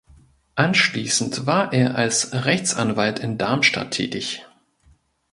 Anschließend 0.55 1.45
war 1.45 1.71
er 1.73 1.93
als 1.93 2.33
Rechtsanwalt 2.33 3.19
in 3.19 3.37
Darmstadt 3.37 3.91
tätig. 3.91 4.43